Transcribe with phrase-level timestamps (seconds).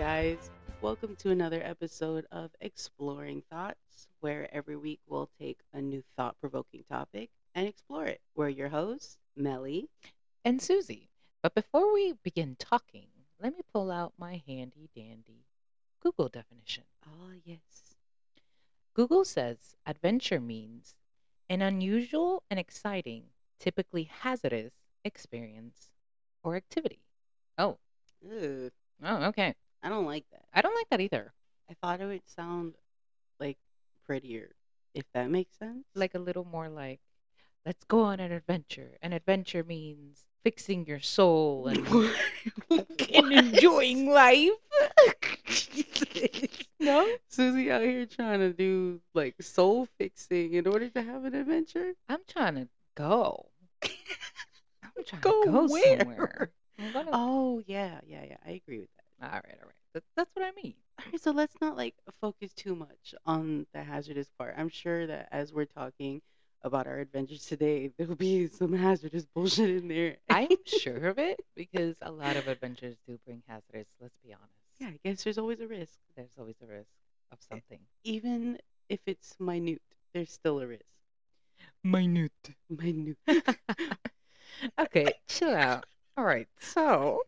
[0.00, 0.50] guys?
[0.80, 6.36] Welcome to another episode of Exploring Thoughts, where every week we'll take a new thought
[6.40, 8.22] provoking topic and explore it.
[8.34, 9.90] We're your hosts, Melly.
[10.42, 11.10] and Susie.
[11.42, 13.08] But before we begin talking,
[13.42, 15.44] let me pull out my handy dandy
[16.02, 16.84] Google definition.
[17.06, 17.96] Oh, yes.
[18.94, 20.94] Google says adventure means
[21.50, 23.24] an unusual and exciting,
[23.58, 24.72] typically hazardous
[25.04, 25.90] experience
[26.42, 27.00] or activity.
[27.58, 27.76] Oh,
[29.04, 29.54] oh, okay.
[29.82, 30.44] I don't like that.
[30.52, 31.32] I don't like that either.
[31.70, 32.74] I thought it would sound
[33.38, 33.58] like
[34.04, 34.50] prettier,
[34.94, 35.84] if that makes sense.
[35.94, 37.00] Like a little more like,
[37.64, 38.96] let's go on an adventure.
[39.02, 41.86] An adventure means fixing your soul and,
[43.14, 44.50] and enjoying life.
[46.80, 47.06] no?
[47.28, 51.92] Susie out here trying to do like soul fixing in order to have an adventure.
[52.08, 53.46] I'm trying to go.
[53.82, 53.90] I'm
[55.06, 55.98] trying Go to go where?
[55.98, 56.50] somewhere.
[56.92, 58.36] Gonna- Oh yeah, yeah, yeah.
[58.46, 58.99] I agree with that.
[59.22, 59.74] All right, all right.
[59.94, 60.74] That, that's what I mean.
[60.98, 64.54] All right, so let's not like focus too much on the hazardous part.
[64.56, 66.20] I'm sure that as we're talking
[66.62, 70.16] about our adventures today, there'll be some hazardous bullshit in there.
[70.28, 73.90] I'm sure of it because a lot of adventures do bring hazards.
[74.00, 74.52] Let's be honest.
[74.78, 76.90] yeah, I guess there's always a risk, There's always a risk
[77.32, 77.78] of something.
[78.04, 79.82] even if it's minute.
[80.12, 80.82] There's still a risk.
[81.84, 82.32] Minute.
[82.68, 83.16] Minute.
[84.78, 85.86] okay, chill out.
[86.16, 86.48] All right.
[86.58, 87.22] So,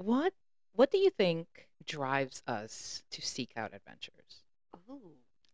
[0.00, 0.32] what
[0.74, 1.46] what do you think
[1.86, 4.42] drives us to seek out adventures?
[4.88, 5.00] oh,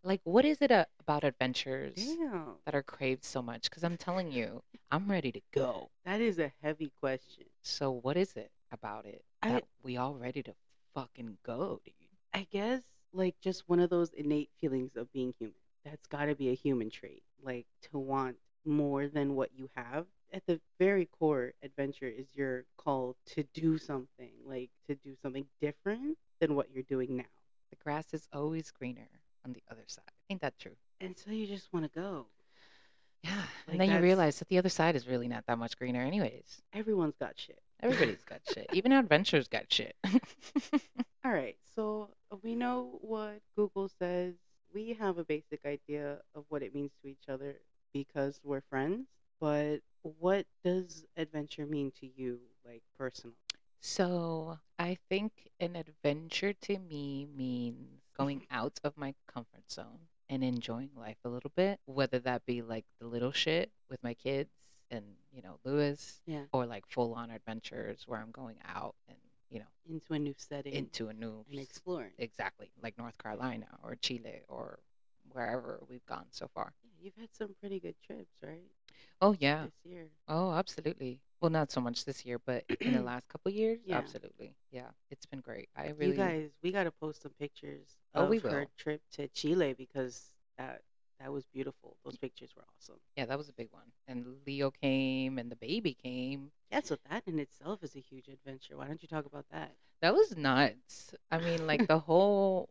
[0.02, 2.54] Like, what is it a- about adventures damn.
[2.64, 3.68] that are craved so much?
[3.68, 5.90] Because I'm telling you, I'm ready to go.
[6.04, 7.44] That is a heavy question.
[7.62, 10.54] So, what is it about it I- that we all ready to
[10.94, 11.94] fucking go, dude?
[12.32, 15.56] I guess like just one of those innate feelings of being human.
[15.84, 20.06] That's got to be a human trait, like to want more than what you have.
[20.36, 25.46] At the very core, adventure is your call to do something, like to do something
[25.62, 27.24] different than what you're doing now.
[27.70, 29.08] The grass is always greener
[29.46, 30.04] on the other side.
[30.28, 30.76] Ain't that true?
[31.00, 32.26] And so you just want to go.
[33.22, 33.30] Yeah.
[33.34, 36.02] Like, and then you realize that the other side is really not that much greener,
[36.02, 36.60] anyways.
[36.74, 37.62] Everyone's got shit.
[37.82, 38.68] Everybody's got shit.
[38.74, 39.96] Even our adventures got shit.
[41.24, 42.10] All right, so
[42.42, 44.34] we know what Google says.
[44.74, 47.54] We have a basic idea of what it means to each other
[47.94, 49.06] because we're friends.
[49.40, 53.36] But what does adventure mean to you, like personally?
[53.80, 60.42] So I think an adventure to me means going out of my comfort zone and
[60.42, 64.50] enjoying life a little bit, whether that be like the little shit with my kids
[64.90, 66.44] and, you know, Lewis, Yeah.
[66.52, 69.18] or like full on adventures where I'm going out and,
[69.50, 72.12] you know, Into a new setting into a new, and exploring.
[72.18, 74.78] exactly, like North Carolina or Chile or
[75.32, 76.72] wherever we've gone so far.
[77.06, 78.70] You've had some pretty good trips, right?
[79.20, 79.66] Oh, yeah.
[79.66, 80.10] This year.
[80.28, 81.20] Oh, absolutely.
[81.40, 83.92] Well, not so much this year, but in the last couple years, Yeah.
[83.92, 84.56] absolutely.
[84.70, 85.68] Yeah, it's been great.
[85.76, 88.70] I really You guys, we got to post some pictures Oh, of we her will.
[88.76, 90.82] trip to Chile because that
[91.18, 91.96] that was beautiful.
[92.04, 93.00] Those pictures were awesome.
[93.16, 93.92] Yeah, that was a big one.
[94.06, 96.52] And Leo came and the baby came.
[96.70, 98.76] Yeah, so that in itself is a huge adventure.
[98.76, 99.76] Why don't you talk about that?
[100.00, 101.14] That was nuts.
[101.30, 102.68] I mean, like the whole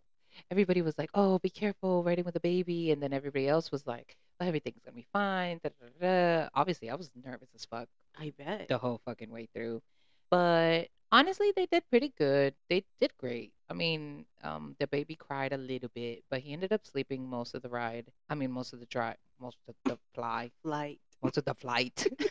[0.52, 3.86] everybody was like, "Oh, be careful riding with a baby," and then everybody else was
[3.88, 6.50] like, well, "Everything's gonna be fine." Da, da, da.
[6.54, 8.68] Obviously, I was nervous as fuck I bet.
[8.68, 9.82] the whole fucking way through,
[10.30, 12.54] but honestly, they did pretty good.
[12.70, 13.54] They did great.
[13.70, 17.56] I mean, um, the baby cried a little bit, but he ended up sleeping most
[17.56, 18.06] of the ride.
[18.30, 20.52] I mean, most of the drive, most of the fly.
[20.62, 21.00] Flight.
[21.24, 22.06] most of the flight.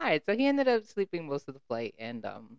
[0.00, 2.56] All right, so he ended up sleeping most of the flight, and um,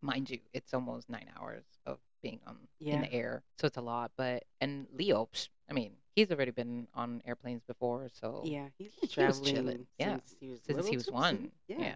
[0.00, 3.80] mind you, it's almost nine hours of being um in the air, so it's a
[3.82, 4.10] lot.
[4.16, 8.92] But and Leo, psh, I mean, he's already been on airplanes before, so Yeah, he's
[9.00, 9.86] he traveling chilling.
[9.98, 11.76] Yeah, since he was since he was so- one, Yeah.
[11.80, 11.94] yeah.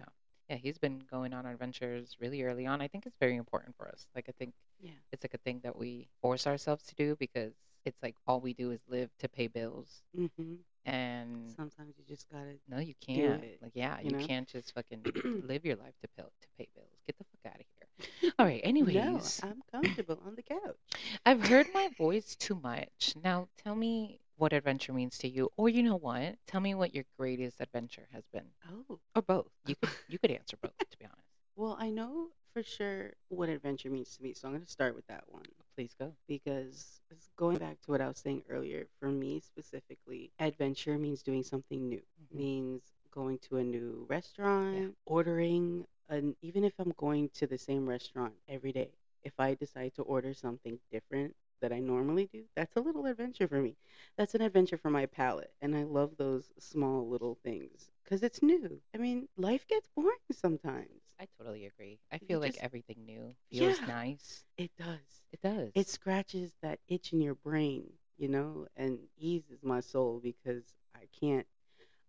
[0.49, 2.81] yeah, he's been going on adventures really early on.
[2.81, 4.07] I think it's very important for us.
[4.15, 4.91] Like, I think Yeah.
[5.11, 7.53] it's like a thing that we force ourselves to do because
[7.85, 10.55] it's like all we do is live to pay bills, hmm
[10.85, 12.53] and Sometimes you just gotta.
[12.67, 13.43] no, you can't.
[13.43, 14.25] it, like, yeah, you you, know?
[14.25, 15.01] can't just fucking
[15.45, 16.87] live your life to pay to pay bills.
[17.05, 17.86] Get the fuck out of here.
[18.39, 18.61] All right.
[18.63, 20.77] Anyways, No, I'm comfortable on the couch.
[21.25, 23.13] I've heard my voice too much.
[23.23, 26.35] Now, tell me what adventure means to you, or you know what?
[26.47, 28.45] Tell me what your greatest adventure has been,
[28.89, 29.47] Oh, or both.
[29.65, 31.27] You could you could answer both, to be honest.
[31.55, 35.07] well, I know for sure what adventure means to me, so I'm gonna start with
[35.07, 35.45] that one.
[35.75, 36.13] Please go.
[36.27, 37.01] because
[37.35, 41.87] going back to what I was saying earlier, for me specifically, adventure means doing something
[41.89, 42.01] new.
[42.31, 42.37] Mhm.
[42.37, 47.87] Means going to a new restaurant, ordering an even if I'm going to the same
[47.87, 48.91] restaurant every day,
[49.23, 53.47] if I decide to order something different that I normally do, that's a little adventure
[53.47, 53.75] for me.
[54.17, 58.41] That's an adventure for my palate, and I love those small little things cuz it's
[58.41, 58.81] new.
[58.93, 61.15] I mean, life gets boring sometimes.
[61.19, 61.99] I totally agree.
[62.11, 63.85] I feel like everything new feels Yeah.
[63.85, 64.45] nice.
[64.57, 65.25] It does.
[65.31, 65.73] It does.
[65.73, 71.07] It scratches that itch in your brain, you know, and eases my soul because I
[71.11, 71.47] can't.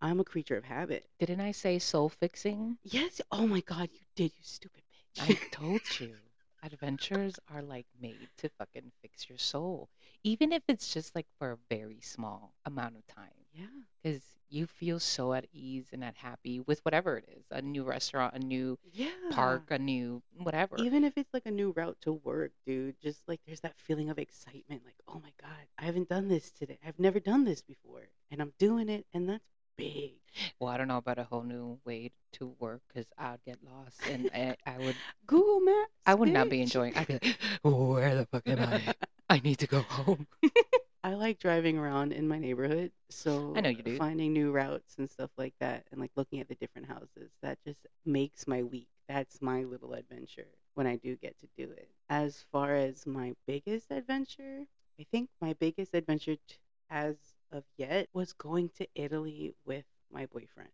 [0.00, 1.06] I'm a creature of habit.
[1.18, 2.78] Didn't I say soul fixing?
[2.84, 3.20] Yes.
[3.30, 5.22] Oh my God, you did, you stupid bitch.
[5.22, 6.16] I told you.
[6.62, 9.88] Adventures are like made to fucking fix your soul,
[10.24, 13.30] even if it's just like for a very small amount of time.
[13.54, 13.66] yeah.
[14.02, 17.84] Because you feel so at ease and at happy with whatever it is a new
[17.84, 19.08] restaurant, a new Yeah.
[19.30, 20.76] park, a new whatever.
[20.80, 24.10] Even if it's like a new route to work, dude, just like there's that feeling
[24.10, 26.78] of excitement, like, oh my God, I haven't done this today.
[26.84, 28.08] I've never done this before.
[28.32, 29.44] And I'm doing it, and that's
[29.78, 30.12] big.
[30.60, 34.00] Well, I don't know about a whole new way to work because I'd get lost
[34.06, 34.96] and I, I would
[35.26, 35.90] Google Maps.
[36.06, 36.62] I would not be bitch.
[36.62, 36.94] enjoying.
[36.96, 38.94] I'd be like, where the fuck am I?
[39.30, 40.26] I need to go home.
[41.04, 43.96] I like driving around in my neighborhood, so I know you do.
[43.96, 47.58] Finding new routes and stuff like that, and like looking at the different houses, that
[47.64, 48.88] just makes my week.
[49.08, 51.88] That's my little adventure when I do get to do it.
[52.10, 54.64] As far as my biggest adventure,
[55.00, 56.56] I think my biggest adventure t-
[56.90, 57.16] as
[57.52, 60.70] of yet was going to Italy with my boyfriend.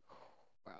[0.64, 0.74] Bro.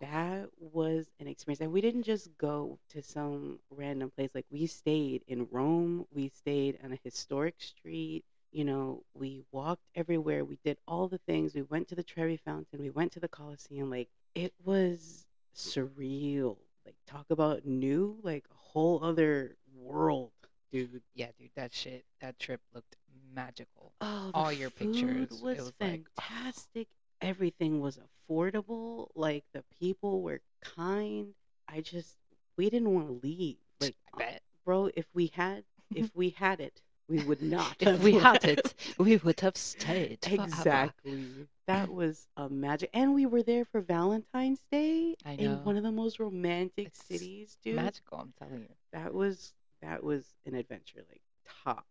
[0.00, 1.60] That was an experience.
[1.60, 4.30] And we didn't just go to some random place.
[4.34, 8.24] Like we stayed in Rome, we stayed on a historic street.
[8.52, 10.44] You know, we walked everywhere.
[10.44, 11.54] We did all the things.
[11.54, 13.90] We went to the Trevi Fountain, we went to the Colosseum.
[13.90, 16.56] Like it was surreal.
[16.84, 20.30] Like talk about new, like a whole other world,
[20.70, 21.02] dude.
[21.14, 22.96] Yeah, dude, that shit, that trip looked
[23.36, 23.92] magical.
[24.00, 26.22] Oh, the All your food pictures, it was, was like, oh.
[26.22, 26.88] fantastic.
[27.20, 29.08] Everything was affordable.
[29.14, 31.28] Like the people were kind.
[31.68, 32.16] I just
[32.56, 33.56] we didn't want to leave.
[34.18, 37.76] Like, bro, if we had if we had it, we would not.
[37.80, 40.24] If we had it, we would have stayed.
[40.24, 40.42] forever.
[40.44, 41.46] Exactly.
[41.66, 42.90] That was a magic.
[42.94, 47.04] And we were there for Valentine's Day I in one of the most romantic It's
[47.04, 47.76] cities, dude.
[47.76, 48.74] Magical, I'm telling you.
[48.92, 51.20] That was that was an adventure, like
[51.64, 51.84] tops.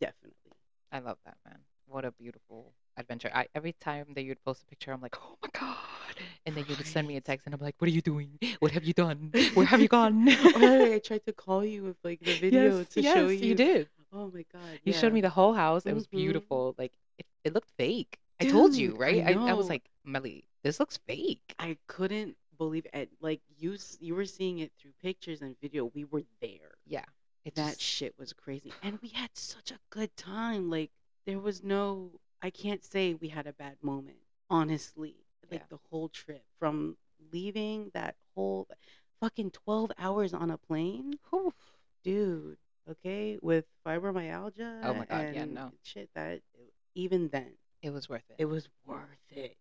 [0.00, 0.39] Definitely.
[0.92, 1.58] I love that, man.
[1.86, 3.30] What a beautiful adventure.
[3.34, 5.76] I every time that you'd post a picture, I'm like, oh my god.
[6.46, 8.38] And then you would send me a text, and I'm like, what are you doing?
[8.60, 9.32] What have you done?
[9.54, 10.28] Where have you gone?
[10.54, 13.54] oh, I tried to call you with like the video yes, to yes, show you
[13.54, 13.88] did.
[14.12, 14.80] Oh my god.
[14.84, 14.98] You yeah.
[14.98, 15.86] showed me the whole house.
[15.86, 16.10] It was Mhm.
[16.16, 16.74] beautiful.
[16.78, 18.18] Like it, it looked fake.
[18.40, 19.26] I told you, Dude, I right?
[19.26, 21.54] I, I, was like, Melly, this looks fake.
[21.58, 23.10] I couldn't believe it.
[23.20, 25.90] Like you, you were seeing it through pictures and video.
[25.94, 26.72] We were there.
[26.86, 27.04] Yeah.
[27.44, 30.68] It That just- shit was crazy, and we had such a good time.
[30.70, 30.90] Like
[31.24, 34.18] there was no, I can't say we had a bad moment.
[34.50, 35.16] Honestly,
[35.50, 35.66] like Yeah.
[35.68, 36.96] the whole trip from
[37.32, 38.68] leaving that whole
[39.20, 41.54] fucking twelve hours on a plane, Whew.
[42.02, 42.58] dude.
[42.88, 44.80] Okay, with fibromyalgia.
[44.84, 45.72] Oh my God, and yeah, no.
[45.82, 46.10] shit.
[46.14, 46.42] That
[46.94, 47.52] even then,
[47.82, 48.36] it was worth it.
[48.38, 49.56] it was worth it.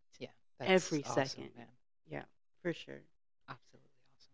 [0.57, 1.55] That's every awesome, second.
[1.55, 1.67] man.
[2.05, 2.25] Yeah,
[2.61, 2.99] for sure.
[3.47, 3.88] Absolutely.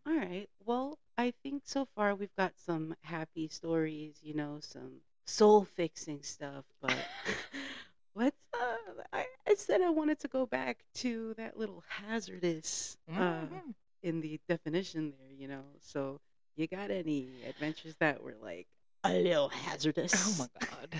[0.08, 0.48] All right.
[0.66, 6.22] Well, I think so far we've got some happy stories, you know, some soul fixing
[6.24, 7.08] stuff, but
[8.16, 13.48] let's uh I, I said I wanted to go back to that little hazardous uh
[13.48, 13.74] Mhm.
[14.04, 15.66] in the definition there, you know.
[15.82, 16.20] So
[16.56, 18.68] you got any adventures that were like
[19.04, 20.14] a little hazardous?
[20.28, 20.96] Oh my god.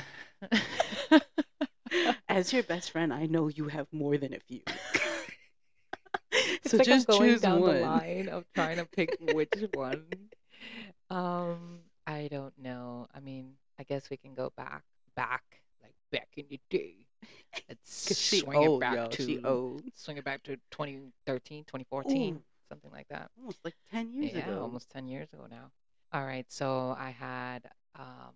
[2.30, 4.62] As your best friend, I know you have more than a few.
[6.76, 7.76] So like just I'm going choose down one.
[7.76, 10.06] the line of trying to pick which one.
[11.10, 13.08] Um, I don't know.
[13.16, 14.84] I mean, I guess we can go back,
[15.16, 15.44] back,
[15.82, 17.06] like back in the day.
[17.68, 19.08] Let's swing it back yo.
[19.08, 19.84] to old.
[19.96, 22.42] swing it back to 2013, 2014, Ooh.
[22.70, 23.30] something like that.
[23.40, 24.62] Almost like ten years yeah, ago.
[24.62, 25.72] almost 10 years ago now.
[26.14, 28.34] All right, so I had um,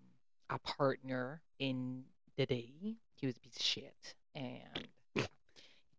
[0.50, 2.04] a partner in
[2.36, 2.72] the day.
[3.14, 4.88] He was a piece of shit, and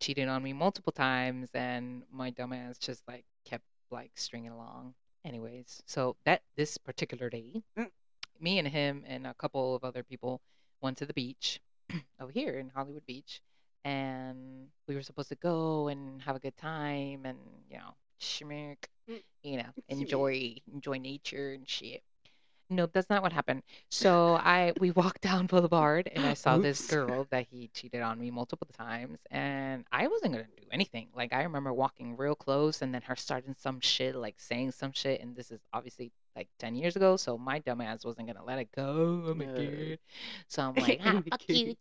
[0.01, 4.93] cheated on me multiple times, and my dumbass just like kept like stringing along.
[5.24, 7.91] Anyways, so that this particular day, Mm.
[8.39, 10.41] me and him and a couple of other people
[10.81, 11.62] went to the beach
[12.20, 13.41] over here in Hollywood Beach,
[13.86, 17.38] and we were supposed to go and have a good time and
[17.70, 19.24] you know schmick, Mm.
[19.43, 22.03] you know, enjoy enjoy nature and shit.
[22.72, 23.63] Nope, that's not what happened.
[23.90, 28.18] So I we walked down Boulevard and I saw this girl that he cheated on
[28.18, 31.10] me multiple times and I wasn't gonna do anything.
[31.13, 34.94] Like I remember walking real close and then her starting some shit, like saying some
[34.94, 38.58] shit, and this is obviously like ten years ago, so my dumbass wasn't gonna let
[38.58, 39.34] it go.
[39.36, 39.54] My No.
[39.54, 39.98] god.
[40.48, 41.75] So I'm like, ah, fuck you.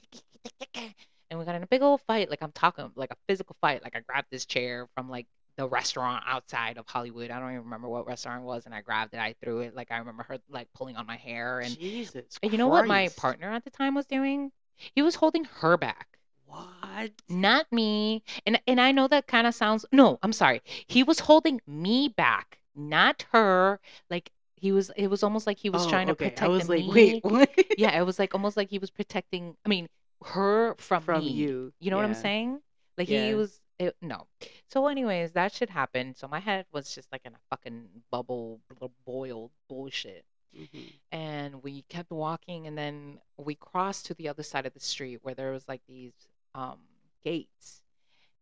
[1.31, 2.31] And we got in a big old fight.
[2.31, 3.85] Like I'm talking like a physical fight.
[3.85, 5.29] Like I grabbed this chair from like
[5.61, 7.31] the restaurant outside of Hollywood.
[7.31, 9.21] I don't even remember what restaurant it was, and I grabbed it.
[9.21, 9.75] I threw it.
[9.75, 12.39] Like I remember her like pulling on my hair, and, Jesus.
[12.43, 14.53] and you know what my partner at the time was doing?
[14.95, 17.11] He was holding her back, What?
[17.29, 18.23] not me.
[18.47, 20.19] And and I know that kind of sounds no.
[20.23, 20.63] I'm sorry.
[20.87, 23.81] He was holding me back not her.
[24.09, 26.27] Like he was, it was almost like he was Oh, trying to okay.
[26.27, 27.21] protect I was like, me.
[27.25, 27.49] wait,
[27.79, 29.57] yeah, it was like almost like he was protecting.
[29.65, 29.89] I mean,
[30.25, 31.31] her from From me.
[31.33, 31.73] you.
[31.81, 32.61] You know what I'm saying?
[32.99, 33.61] Like he was.
[33.81, 34.27] It, no.
[34.69, 36.19] So, anyways, that shit happened.
[36.19, 40.27] So my head was just like in a fucking bubble, bl- boiled bullshit.
[40.55, 40.93] Mhm.
[41.11, 45.21] And we kept walking, and then we crossed to the other side of the street
[45.23, 46.13] where there was like these
[46.55, 46.81] um,
[47.25, 47.81] gates.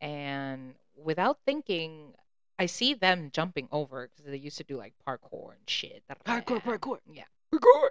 [0.00, 2.14] And without thinking,
[2.58, 6.02] I see them jumping over because they used to do like parkour and shit.
[6.24, 6.98] Parkour, parkour.
[7.12, 7.24] Yeah.
[7.52, 7.90] Parkour.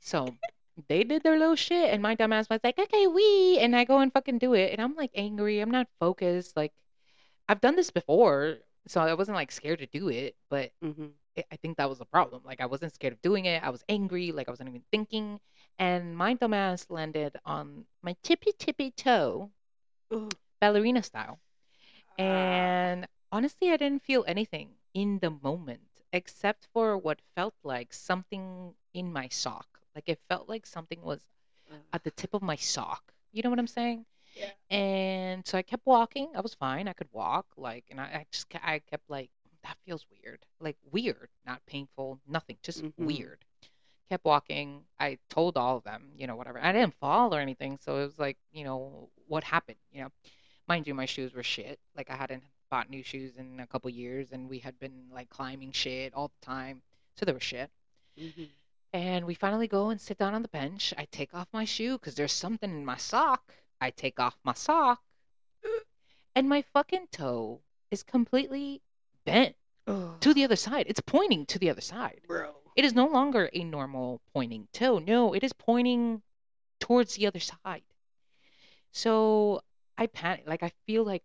[0.00, 0.34] So
[0.88, 3.58] they did their little shit, and my dumbass was like, okay, we.
[3.60, 4.72] And I go and fucking do it.
[4.72, 5.60] And I'm like angry.
[5.60, 6.56] I'm not focused.
[6.56, 6.72] Like,
[7.48, 8.58] I've done this before.
[8.86, 10.36] So I wasn't like scared to do it.
[10.50, 11.12] But Mhm.
[11.38, 12.42] I- I think that was the problem.
[12.44, 13.62] Like, I wasn't scared of doing it.
[13.62, 14.32] I was angry.
[14.32, 15.40] Like, I wasn't even thinking.
[15.78, 19.50] And my dumbass landed on my tippy tippy toe,
[20.10, 20.32] Ugh.
[20.60, 21.40] ballerina style.
[22.18, 22.22] Ah.
[22.22, 28.74] And honestly, I didn't feel anything in the moment except for what felt like something
[28.92, 29.80] in my sock.
[29.94, 31.20] Like it felt like something was
[31.92, 33.12] at the tip of my sock.
[33.32, 34.04] You know what I'm saying?
[34.36, 34.50] Yeah.
[34.76, 36.30] And so I kept walking.
[36.34, 36.88] I was fine.
[36.88, 37.46] I could walk.
[37.56, 39.30] Like, and I, I just I kept like
[39.62, 40.40] that feels weird.
[40.60, 42.92] Like weird, not painful, nothing, just Mhm.
[42.98, 43.44] weird.
[44.10, 44.84] Kept walking.
[45.00, 46.60] I told all of them, you know, whatever.
[46.62, 49.78] I didn't fall or anything, so it was like, you know, what happened?
[49.90, 50.10] You know,
[50.68, 51.78] mind you, my shoes were shit.
[51.96, 55.30] Like I hadn't bought new shoes in a couple years, and we had been like
[55.30, 56.82] climbing shit all the time,
[57.16, 57.70] so they were shit.
[58.18, 58.48] Mhm.
[58.94, 60.94] And we finally go and sit down on the bench.
[60.96, 63.52] I take off my shoe because there's something in my sock.
[63.80, 65.02] I take off my sock,
[66.36, 67.60] and my fucking toe
[67.90, 68.82] is completely
[69.24, 69.56] bent
[69.88, 70.20] Ugh.
[70.20, 70.86] to the other side.
[70.88, 72.20] It's pointing to the other side.
[72.28, 72.54] bro.
[72.76, 75.00] It is no longer a normal pointing toe.
[75.00, 76.22] No, it is pointing
[76.78, 77.82] towards the other side.
[78.92, 79.60] So
[79.98, 80.44] I panic.
[80.46, 81.24] Like I feel like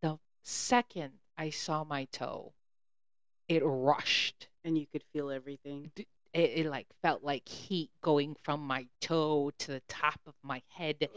[0.00, 2.54] the second I saw my toe,
[3.46, 4.48] it rushed.
[4.64, 5.92] And you could feel everything.
[6.32, 10.62] It, it like felt like heat going from my toe to the top of my
[10.68, 11.08] head.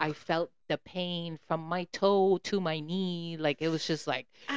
[0.00, 3.36] I felt the pain from my toe to my knee.
[3.38, 4.26] Like it was just like,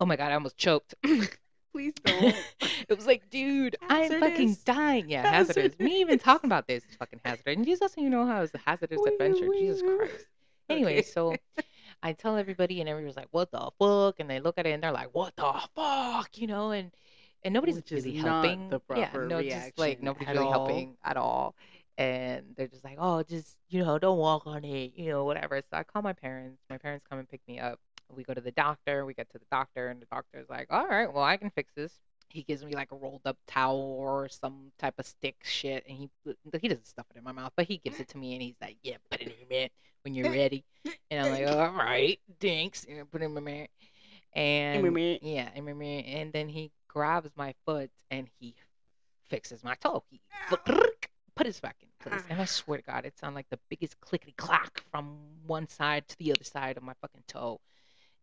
[0.00, 0.94] oh my god, I almost choked.
[1.72, 2.34] Please don't.
[2.88, 5.10] it was like, dude, I'm fucking dying.
[5.10, 5.78] Yeah, hazardous.
[5.78, 7.56] Me even talking about this is fucking hazardous.
[7.56, 9.48] And Jesus even know how it's a hazardous Wee, adventure.
[9.52, 9.96] Jesus wee.
[9.96, 10.26] Christ.
[10.68, 11.02] Anyway, Okay.
[11.02, 11.36] so
[12.02, 14.82] I tell everybody, and everybody's like, "What the fuck?" And they look at it, and
[14.82, 16.90] they're like, "What the fuck?" You know, and
[17.46, 18.70] and nobody's Which really helping.
[18.96, 20.50] yeah, no, just like nobody's really all.
[20.50, 21.54] helping at all.
[21.96, 25.62] And they're just like, "Oh, just you know, don't walk on it," you know, whatever.
[25.70, 26.58] So I call my parents.
[26.68, 27.78] My parents come and pick me up.
[28.14, 29.06] We go to the doctor.
[29.06, 31.72] We get to the doctor, and the doctor's like, "All right, well, I can fix
[31.74, 31.92] this."
[32.28, 35.96] He gives me like a rolled up towel or some type of stick shit, and
[35.96, 36.10] he
[36.60, 38.56] he doesn't stuff it in my mouth, but he gives it to me, and he's
[38.60, 39.70] like, "Yeah, put it in your mouth
[40.02, 40.64] when you're ready."
[41.10, 43.68] And I'm like, "All right, thanks." And I put it in my mouth,
[44.34, 46.04] and yeah, in my mouth.
[46.06, 48.54] And then he grabs my foot and he
[49.28, 50.02] fixes my toe.
[50.10, 52.46] He put his back in place, and I ah.
[52.46, 56.32] swear to God, it sounded like the biggest clickety clack from one side to the
[56.32, 57.60] other side of my fucking toe,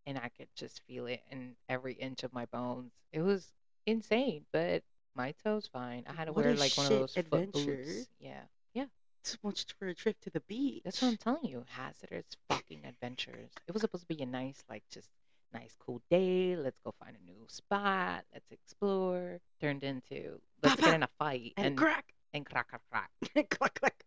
[0.08, 2.94] and I could just feel it in every inch of my bones.
[3.12, 3.48] It was
[3.86, 4.82] insane, but
[5.16, 6.06] my toe's fine.
[6.10, 8.08] I had to What wear like one of those foot boots.
[8.20, 8.42] Yeah,
[8.74, 8.86] yeah.
[9.24, 10.82] So much for a trip to the beach.
[10.84, 11.64] That's what I'm telling you.
[11.68, 13.52] Hazardous fucking adventures.
[13.68, 15.10] It was supposed to be a nice, like, just
[15.54, 16.56] nice, cool day.
[16.56, 18.24] Let's go find a new spot.
[18.34, 19.40] Let's explore.
[19.62, 22.14] Turned into let's get in a fight and, and crack.
[22.34, 23.50] and crack, crack, crack.
[23.50, 24.04] clack, clack.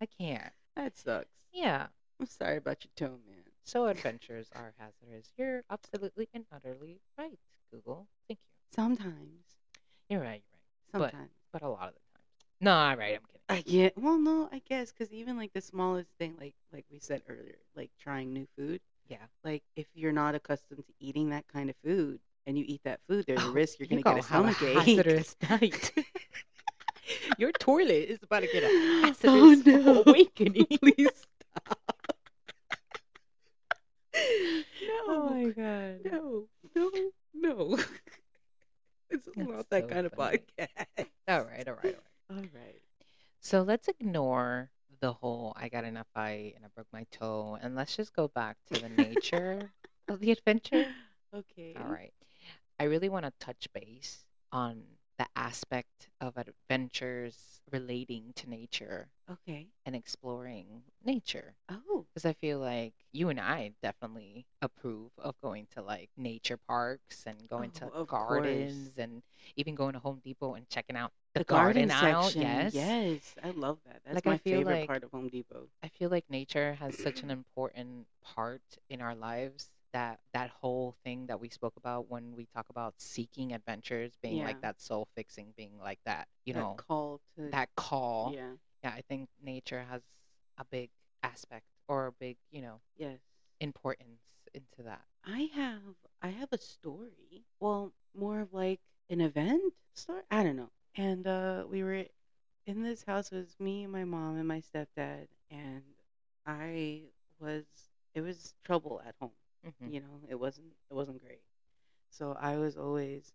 [0.00, 0.52] I can't.
[0.76, 1.26] That sucks.
[1.52, 1.86] Yeah.
[2.20, 3.42] I'm sorry about your toe, man.
[3.64, 5.32] So adventures are hazardous.
[5.36, 7.38] You're absolutely and utterly right,
[7.72, 8.06] Google.
[8.28, 8.74] Thank you.
[8.74, 9.56] Sometimes.
[10.08, 10.42] You're right.
[10.92, 11.10] You're right.
[11.10, 11.30] Sometimes.
[11.52, 12.22] But a lot of the time.
[12.60, 13.18] No, all right.
[13.18, 13.36] I'm kidding.
[13.48, 13.98] I get.
[13.98, 17.58] Well, no, I guess because even like the smallest thing, like like we said earlier,
[17.74, 18.80] like trying new food.
[19.08, 19.18] Yeah.
[19.44, 23.00] Like if you're not accustomed to eating that kind of food and you eat that
[23.08, 24.78] food, there's a Oh, risk you're you gonna get a stomach a
[25.60, 26.06] ache.
[27.38, 30.02] Your toilet is about to get a hazardous Oh, no.
[30.06, 30.66] awakening.
[30.80, 31.26] Please
[31.64, 31.78] stop.
[35.08, 36.00] Oh my god.
[36.04, 36.90] no, no,
[37.34, 37.78] no.
[39.10, 40.38] it's That's not that so kind of funny.
[40.58, 41.06] podcast.
[41.28, 41.96] All right, all right, all right.
[42.30, 42.80] All right.
[43.40, 47.58] So let's ignore the whole I got in a fight and I broke my toe
[47.60, 49.72] and let's just go back to the nature
[50.08, 50.84] of the adventure.
[51.34, 51.76] Okay.
[51.76, 52.12] All right.
[52.78, 54.82] I really want to touch base on
[55.18, 59.66] the aspect of adventures relating to nature Okay.
[59.84, 61.54] and exploring nature.
[61.68, 62.06] Oh.
[62.12, 67.24] Because I feel like you and I definitely approve of going to like nature parks
[67.26, 68.98] and going Oh, to gardens course.
[68.98, 69.22] and
[69.56, 72.40] even going to Home Depot and checking out the, The garden, garden.
[72.40, 72.74] Yes.
[72.74, 73.34] Yes.
[73.42, 74.02] I love that.
[74.04, 75.68] That's Like, my favorite like- part of Home Depot.
[75.82, 80.94] I feel like nature has such an important part in our lives that that whole
[81.04, 84.44] thing that we spoke about when we talk about seeking adventures being Yeah.
[84.44, 88.54] like that soul fixing being like that you that know call to that call yeah
[88.82, 90.02] yeah i think nature has
[90.58, 90.90] a big
[91.22, 93.20] aspect or a big you know yes
[93.60, 94.20] importance
[94.54, 95.82] into that I have
[96.22, 97.44] I have a story.
[97.60, 100.22] Well, more of like an event story.
[100.30, 100.70] I don't know.
[100.94, 102.04] And uh we were
[102.66, 103.32] in this house.
[103.32, 105.82] It was me and my mom and my stepdad, and
[106.46, 107.02] I
[107.38, 107.64] was
[108.14, 109.32] it was trouble at home.
[109.66, 109.92] Mhm.
[109.92, 111.42] You know, it wasn't it wasn't great.
[112.10, 113.32] So I was always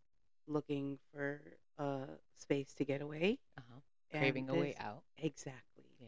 [0.47, 1.41] looking for
[1.77, 2.07] a
[2.37, 3.39] space to get away.
[3.57, 3.79] uh-huh.
[4.11, 5.85] craving a way out Exactly.
[5.99, 6.07] Yeah.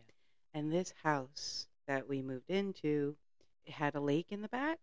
[0.54, 3.18] And this house that we moved into,
[3.66, 4.80] it had a lake in the back,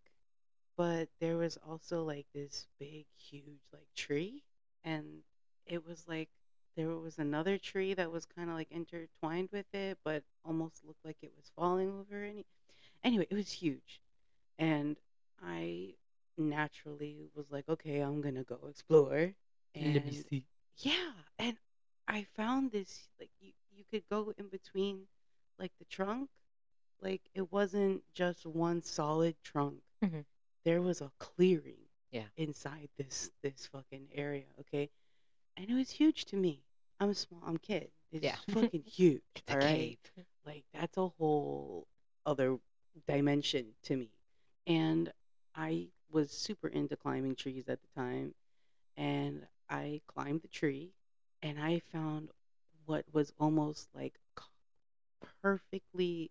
[0.77, 4.43] but there was also like this big, huge like tree,
[4.83, 5.23] and
[5.65, 6.29] it was like
[6.75, 11.05] there was another tree that was kind of like intertwined with it, but almost looked
[11.05, 12.23] like it was falling over.
[12.23, 12.45] Any
[13.03, 14.01] anyway, it was huge,
[14.59, 14.97] and
[15.43, 15.95] I
[16.37, 19.33] naturally was like, okay, I'm gonna go explore.
[19.75, 20.25] And
[20.77, 21.57] yeah, and
[22.07, 25.07] I found this like you you could go in between
[25.59, 26.29] like the trunk,
[27.01, 29.81] like it wasn't just one solid trunk.
[30.03, 30.25] Mhm.
[30.65, 31.77] There was a clearing.
[32.11, 32.25] Yeah.
[32.35, 34.89] Inside this this fucking area, okay,
[35.57, 36.61] and it was huge to me.
[36.99, 37.41] I'm a small.
[37.45, 37.89] I'm kid.
[38.11, 38.35] It's Yeah.
[38.73, 39.21] fucking huge.
[39.49, 39.97] all right?
[40.15, 41.87] cave like that's a whole
[42.25, 42.59] other
[43.07, 44.09] dimension to me
[44.67, 45.11] and
[45.55, 48.33] i was super into climbing trees at the time
[48.97, 50.91] and i climbed the tree
[51.41, 52.29] and i found
[52.85, 54.19] what was almost like
[55.41, 56.29] perfectly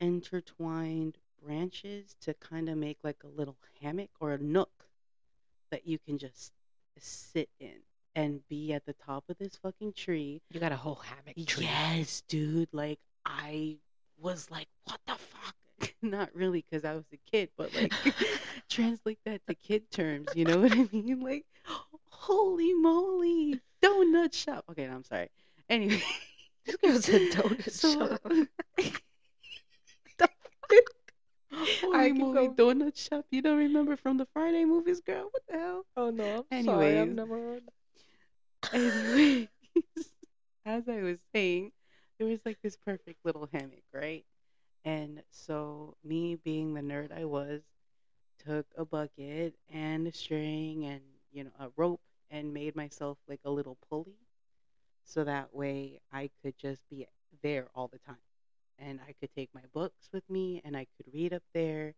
[0.00, 4.86] intertwined branches to kind of make like a little hammock or a nook
[5.70, 6.52] that you can just
[6.98, 7.74] sit in
[8.14, 11.64] and be at the top of this fucking tree you got a whole hammock tree
[11.64, 12.68] Yes, dude.
[12.72, 13.76] Like I
[14.18, 15.54] was like, what the fuck?
[16.10, 17.92] Not really, because I was a kid, but like
[18.68, 20.28] translate that to kid terms.
[20.34, 21.20] You know what I mean?
[21.20, 21.44] Like,
[22.10, 24.64] holy moly, donut shop.
[24.70, 25.28] Okay, no, I'm sorry.
[25.68, 26.02] Anyway,
[26.66, 28.22] This girl's a donut so, shop.
[28.24, 28.48] the
[30.18, 30.30] fuck?
[31.80, 32.54] Holy keep moly, going.
[32.56, 33.26] donut shop.
[33.30, 35.28] You don't remember from the Friday movies, girl?
[35.30, 35.86] What the hell?
[35.96, 37.62] oh no i'm sorry, I've i've never heard
[38.72, 39.48] Anyways,
[40.64, 41.72] as I was saying,
[42.18, 44.24] there was like this perfect little hammock, right?
[44.84, 47.62] And so, me being the nerd I was,
[48.38, 53.40] took a bucket and a string and, you know, a rope and made myself like
[53.44, 54.18] a little pulley.
[55.04, 57.06] So that way I could just be
[57.42, 58.16] there all the time.
[58.78, 61.94] And I could take my books with me and I could read up there.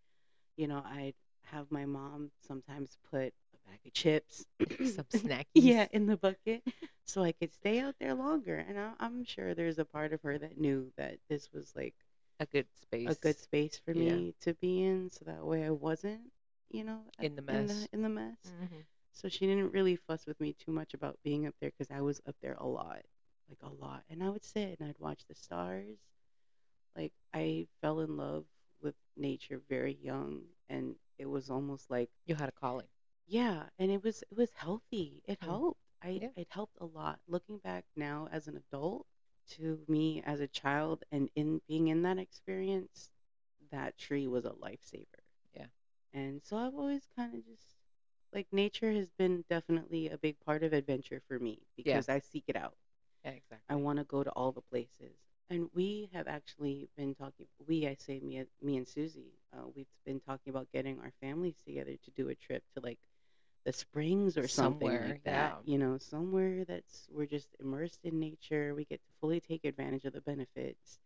[0.56, 4.46] You know, I'd have my mom sometimes put a bag of chips,
[4.84, 6.62] some snackies yeah, in the bucket,
[7.04, 8.56] so I could stay out there longer.
[8.56, 11.94] And I, I'm sure there's a part of her that knew that this was like
[12.40, 14.22] a good space a good space for Yeah.
[14.24, 16.32] me to be in, so that way I wasn't,
[16.70, 17.68] you know, In the in mess.
[17.68, 18.54] the, in the mess.
[18.60, 18.86] Mhm.
[19.12, 22.00] So she didn't really fuss with me too much about being up there because I
[22.02, 23.02] was up there a lot,
[23.48, 24.04] like a lot.
[24.10, 25.98] And I would sit and I'd watch the stars.
[26.96, 28.46] Like I fell in love
[28.80, 32.88] with nature very young, and it was almost like you had a calling
[33.26, 35.22] yeah, and it was it was healthy.
[35.26, 35.60] It Mm.
[35.62, 35.80] helped.
[36.02, 36.30] I Yeah.
[36.36, 37.20] it helped a lot.
[37.26, 39.06] Looking back now as an adult
[39.50, 43.10] to me as a child and in being in that experience,
[43.70, 45.22] that tree was a lifesaver.
[45.54, 45.66] Yeah.
[46.12, 47.76] And so I've always kind of just
[48.32, 52.44] like nature has been definitely a big part of adventure for me because I seek
[52.48, 52.76] it out.
[53.24, 55.16] yeah exactly I want to go to all the places.
[55.50, 57.46] And we have actually been talking.
[57.66, 61.56] We, I say, me, me and Susie, uh, we've been talking about getting our families
[61.66, 62.98] together to do a trip to like
[63.64, 65.58] the springs or something Somewhere, like that.
[65.64, 65.72] yeah.
[65.72, 68.74] You know, somewhere that's we're just immersed in nature.
[68.74, 70.98] We get to fully take advantage of the benefits,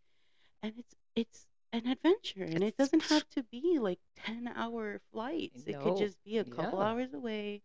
[0.63, 2.45] and it's it's an adventure.
[2.45, 5.65] And it doesn't have to be like ten hour flights.
[5.67, 6.87] It could just be a couple yeah.
[6.87, 7.63] hours away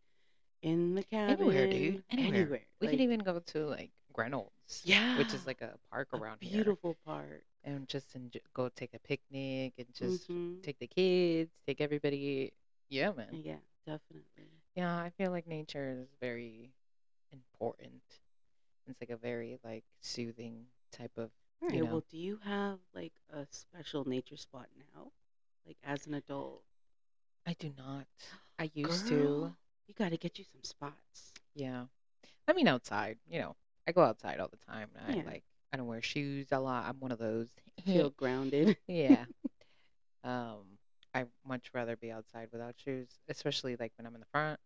[0.62, 1.40] in the cabin.
[1.40, 2.62] anywhere dude anywhere, Anywhere.
[2.80, 6.18] we like, could even go to like Reynolds yeah, which is like a park a
[6.18, 7.44] around here beautiful park.
[7.64, 10.62] and just enjoy, go take a picnic and just Mhm.
[10.64, 12.54] take the kids, take everybody.
[12.90, 13.42] Yeah, man.
[13.44, 14.52] Yeah, definitely.
[14.76, 16.72] Yeah, I feel like nature is very
[17.32, 18.02] important.
[18.88, 21.30] It's like a very like soothing type of.
[21.62, 21.78] All right.
[21.78, 21.92] You know.
[21.92, 25.12] Well, do you have like a special nature spot now,
[25.66, 26.64] like as an adult?
[27.48, 28.06] I do not.
[28.60, 29.54] I used to.
[29.88, 31.34] You got to get you some spots.
[31.56, 31.86] Yeah.
[32.48, 33.18] I mean, outside.
[33.30, 33.56] You know,
[33.88, 34.90] I go outside all the time.
[35.08, 35.24] I Yeah.
[35.26, 35.44] like.
[35.74, 36.86] I don't wear shoes a lot.
[36.88, 37.50] I'm one of those.
[37.86, 38.78] Feel grounded.
[38.88, 39.26] yeah.
[40.24, 40.73] Um,
[41.14, 44.60] I much rather be outside without shoes, especially like when I'm in the front.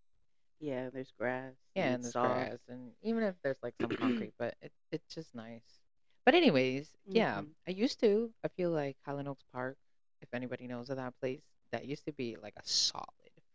[0.60, 1.54] Yeah, there's grass.
[1.76, 2.36] Yeah, and there's soft.
[2.36, 5.80] grass, and even if there's like some concrete, but it, it's just nice.
[6.26, 7.54] But anyways, yeah, Mhm.
[7.68, 8.32] I used to.
[8.44, 9.78] I feel like Highland Oaks Park
[10.22, 13.06] if anybody knows of that place, that used to be like a solid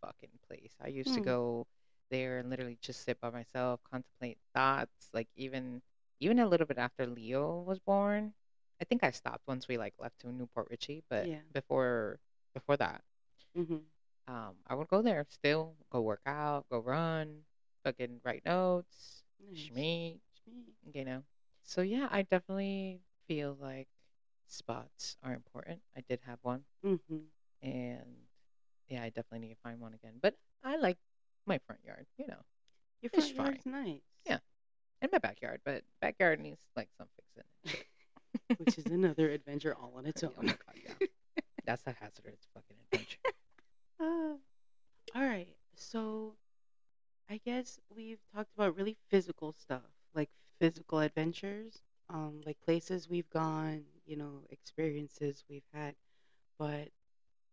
[0.01, 0.73] fucking place.
[0.81, 1.25] I used to Hmm.
[1.25, 1.67] go
[2.11, 5.11] there and literally just sit by myself, contemplate thoughts.
[5.13, 5.83] Like even
[6.21, 8.33] even a little bit after Leo was born,
[8.81, 11.03] I think I stopped once we like left to New Port Richey.
[11.11, 11.41] But Yeah.
[11.53, 12.21] before
[12.55, 13.03] before that,
[13.55, 13.83] hmm
[14.29, 17.41] um, I would go there still, go work out, go run,
[17.85, 19.71] fucking write notes, Nice.
[19.71, 20.19] Schmeat.
[20.95, 21.23] you know.
[21.65, 23.89] So yeah, I definitely feel like
[24.47, 25.81] spots are important.
[25.97, 27.31] I did have one, Mhm.
[27.63, 28.17] and
[28.89, 30.15] yeah, I definitely need to find one again.
[30.21, 30.35] But
[30.65, 30.99] I like
[31.47, 32.41] my front yard, you know,
[33.03, 34.03] Your It's front yard's nice.
[34.27, 34.39] Yeah.
[35.03, 35.61] and my backyard.
[35.65, 37.79] But backyard needs like some fixing.
[38.59, 40.47] Which is another adventure all on its Oh own.
[40.47, 40.95] my god, yeah,
[41.65, 43.19] that's a hazardous fucking adventure.
[44.01, 44.37] Uh,
[45.15, 45.49] all right.
[45.77, 46.37] So
[47.29, 49.83] I guess we've talked about really physical stuff,
[50.15, 55.95] like physical adventures, um, like places we've gone, you know, experiences we've had.
[56.59, 56.89] But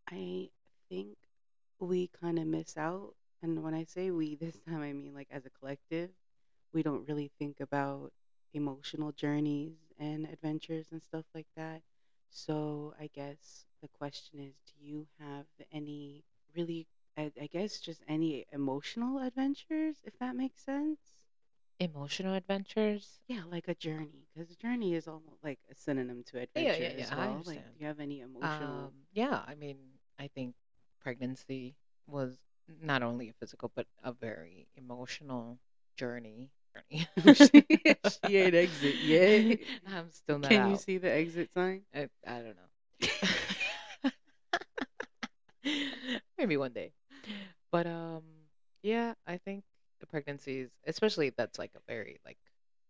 [0.10, 0.50] I
[0.89, 1.17] think
[1.80, 3.15] we kind of miss out.
[3.43, 6.12] And when I say we this time, I mean like as a collective,
[6.74, 8.12] we don't really think about
[8.54, 11.82] emotional journeys and adventures and stuff like that.
[12.32, 16.24] So I guess the question is, do you have any
[16.56, 16.88] really,
[17.18, 21.00] I, I guess, just any emotional adventures, if that makes sense?
[21.80, 23.20] Emotional adventures.
[23.28, 26.98] Yeah, like a journey, because journey is almost like a synonym to adventure yeah, adventure
[26.98, 27.44] yeah, as I well.
[27.46, 28.92] Like, do you have any emotional?
[28.92, 29.78] Um, yeah, I mean,
[30.20, 30.56] I think
[31.02, 31.76] pregnancy
[32.08, 32.38] was
[32.82, 35.60] not only a physical but a very emotional
[35.98, 36.52] journey.
[36.74, 37.08] journey.
[37.36, 37.63] She-
[38.04, 39.60] she ain't exit yet.
[39.88, 40.72] I'm still not Can out.
[40.72, 41.84] you see the exit sign?
[41.94, 43.08] I, I don't know.
[46.38, 46.91] Maybe one day.
[47.72, 48.24] But um
[48.82, 49.63] yeah, I think
[50.00, 52.38] the pregnancies, especially that's like a very like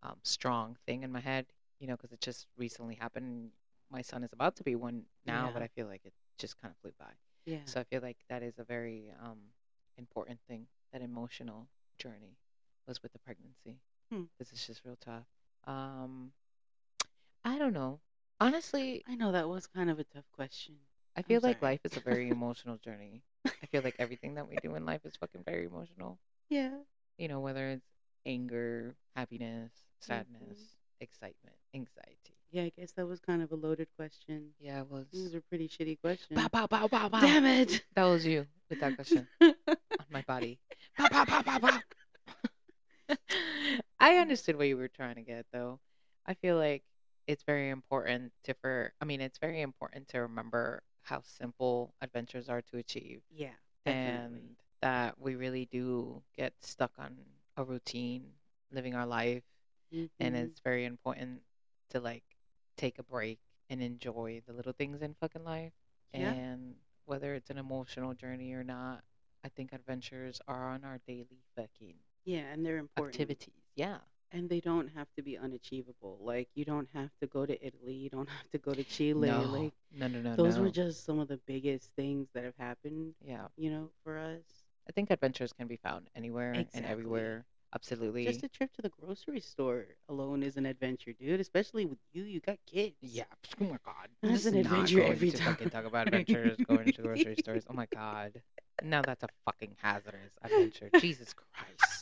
[0.04, 1.46] um strong thing in my head,
[1.80, 3.52] you know, because it just recently happened.
[3.92, 6.72] My son is about to be one now, but I feel like it just kind
[6.72, 7.12] of flew by.
[7.46, 7.58] Yeah.
[7.66, 9.40] So I feel like that is a very um
[9.98, 10.68] important thing.
[10.94, 12.38] That emotional journey
[12.88, 13.80] was with the pregnancy.
[14.12, 14.24] Hmm.
[14.40, 15.26] This is just real tough.
[15.66, 16.32] Um
[17.44, 18.00] I don't know.
[18.40, 20.76] Honestly, I know that was kind of a tough question.
[21.20, 23.24] I feel like life is a very emotional journey.
[23.46, 26.18] I feel like everything that we do in life is fucking very emotional.
[26.50, 26.72] Yeah.
[27.18, 27.86] You know, whether it's
[28.26, 31.04] anger, happiness, sadness, Mm-hmm.
[31.04, 32.36] excitement, anxiety.
[32.52, 34.50] Yeah, I guess that was kind of a loaded question.
[34.60, 35.08] Yeah, it was.
[35.14, 36.36] It was a pretty shitty question.
[36.38, 37.20] Bow, bow, bow, bow, bow.
[37.22, 37.84] Damn it!
[37.96, 39.54] That was you with that question on
[40.10, 40.58] my body.
[40.98, 41.80] Bow, bow, bow, bow, bow.
[44.00, 45.80] I understood what you were trying to get, though.
[46.26, 46.84] I feel like
[47.28, 48.94] it's very important to for.
[49.02, 53.22] I mean, it's very important to remember how simple adventures are to achieve.
[53.32, 57.18] yeah, and that we really do get stuck on
[57.58, 58.24] a routine
[58.72, 59.44] living our life
[60.20, 60.44] and Mhm.
[60.46, 61.42] it's very important
[61.90, 62.24] to like
[62.78, 65.74] take a break and enjoy the little things in fucking life
[66.14, 66.34] Yeah.
[66.34, 69.04] and whether it's an emotional journey or not
[69.44, 73.16] i think adventures are on our daily fucking yeah, and they're important.
[73.16, 74.00] activities yeah
[74.32, 76.20] And they don't have to be unachievable.
[76.22, 77.94] Like you don't have to go to Italy.
[77.94, 79.28] You don't have to go to Chile.
[79.30, 80.64] no Like no no no those no.
[80.64, 83.14] were just some of the biggest things that have happened.
[83.26, 84.44] yeah You know, for us.
[84.88, 88.90] i think adventures can be found anywhere and everywhere absolutely Just a trip to the
[88.90, 91.40] grocery store alone is an adventure, dude.
[91.40, 92.24] Especially with you.
[92.24, 92.96] You got kids.
[93.02, 93.26] Yeah.
[93.62, 94.08] Oh my god.
[94.24, 95.54] That's an adventure every time.
[95.54, 97.64] Fucking talk about adventures going to grocery stores.
[97.70, 98.42] Oh my god.
[98.84, 100.90] Now that's a fucking hazardous adventure.
[101.00, 101.99] Jesus Christ.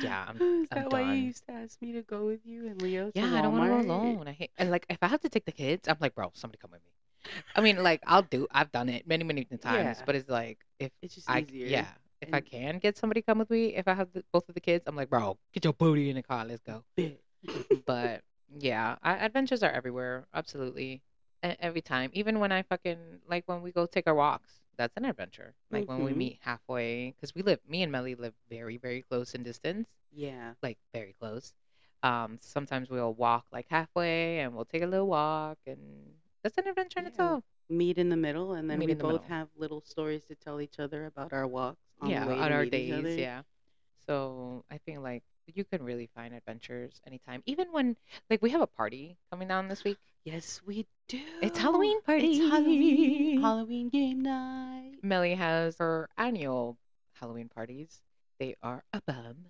[0.00, 0.36] Yeah, I'm.
[0.62, 1.16] Is I'm that why done.
[1.16, 3.10] you used to ask me to go with you and Leo?
[3.14, 4.28] Yeah, I don't want to go alone.
[4.28, 6.58] I hate and like if I have to take the kids, I'm like, bro, somebody
[6.58, 7.32] come with me.
[7.54, 8.46] I mean, like I'll do.
[8.50, 10.02] I've done it many, many times, Yeah.
[10.06, 11.66] but it's like if It's just I easier.
[11.66, 11.86] yeah.
[12.20, 14.54] If I And- can get somebody come with me, if I have the, both of
[14.54, 16.84] the kids, I'm like, bro, get your booty in the car, let's go.
[16.96, 17.22] Bit.
[17.86, 18.22] but
[18.58, 20.26] yeah, I, adventures are everywhere.
[20.34, 21.02] Absolutely,
[21.44, 22.10] e- every time.
[22.12, 25.54] Even when I fucking like when we go take our walks, that's an adventure.
[25.70, 26.16] Like when we Mhm.
[26.16, 30.54] meet halfway, because we live, me and Melly live very, very close in distance, yeah.
[30.62, 31.52] like very close.
[32.02, 36.66] Um, sometimes we'll walk like halfway, and we'll take a little walk, and that's an
[36.68, 37.10] adventure in Yeah.
[37.10, 37.44] itself.
[37.68, 39.26] Meet in the middle, and then Meet we both middle.
[39.28, 41.78] have little stories to tell each other about our walks.
[42.00, 43.02] On yeah, on our meet each other.
[43.02, 43.42] days, yeah.
[44.06, 47.96] So I think like you can really find adventures anytime, even when
[48.30, 49.98] like we have a party coming down this week.
[50.24, 51.20] Yes, we do.
[51.40, 52.32] It's Halloween party.
[52.38, 53.40] It's Halloween.
[53.40, 54.96] Halloween game night.
[55.02, 56.76] Melly has her annual
[57.14, 58.02] Halloween parties.
[58.38, 59.46] They are a bum.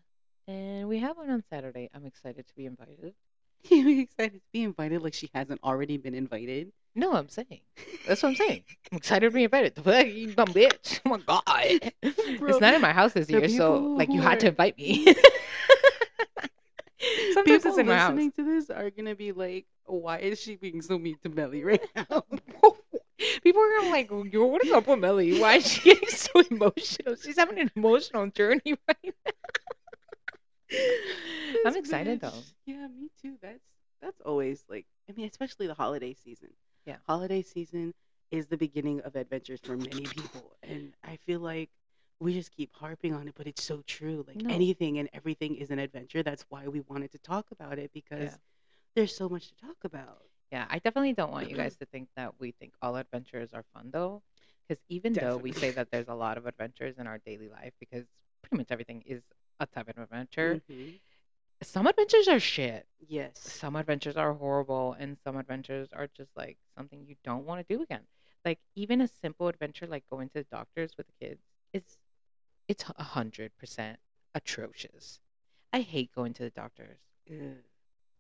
[0.47, 1.91] And we have one on Saturday.
[1.95, 3.15] I'm excited to be invited.
[3.73, 6.73] I'm excited to be invited, like she hasn't already been invited.
[6.95, 7.61] No, I'm saying.
[8.07, 8.65] That's what I'm saying.
[8.91, 9.75] I'm excited to be invited.
[9.75, 11.01] The fuck, you dumb bitch.
[11.07, 11.93] Oh my god.
[12.39, 15.05] Bro, it's not in my house this year, so like you had to invite me.
[17.33, 18.11] Sometimes People my house.
[18.11, 21.65] listening to this are gonna be like, "Why is she being so mean to Melly
[21.65, 22.25] right now?"
[23.43, 25.39] People are like, "Yo, what is up with Melly?
[25.41, 27.17] Why is she getting so emotional?
[27.17, 29.33] She's having an emotional journey right now."
[31.67, 32.33] I'm excited, bitch.
[32.33, 32.43] though.
[32.67, 33.35] Yeah, me too.
[33.43, 33.61] That's
[34.01, 36.51] that's always like I mean, especially the holiday season.
[36.87, 36.97] Yeah.
[37.07, 37.93] Holiday season
[38.31, 40.57] is the beginning of adventures for many people.
[40.63, 41.69] And I feel like
[42.21, 44.25] we just keep harping on it, but it's so true.
[44.27, 44.55] Like No.
[44.55, 46.23] anything and everything is an adventure.
[46.23, 48.37] That's why we wanted to talk about it because Yeah.
[48.95, 50.23] There's so much to talk about.
[50.53, 53.65] Yeah, I definitely don't want you guys to think that we think all adventures are
[53.75, 54.23] fun though,
[54.69, 57.73] because even though we say that there's a lot of adventures in our daily life,
[57.79, 58.05] because
[58.43, 59.23] pretty much everything is
[59.61, 61.01] a type of adventure, Mhm.
[61.63, 62.87] some adventures are shit.
[62.99, 63.39] Yes.
[63.39, 67.77] Some adventures are horrible, and some adventures are just like something you don't want to
[67.77, 68.07] do again.
[68.45, 71.99] Like even a simple adventure like going to the doctors with the kids is
[72.69, 74.01] it's a hundred percent
[74.35, 75.21] atrocious.
[75.73, 76.99] I hate going to the doctors.
[77.31, 77.59] Ugh.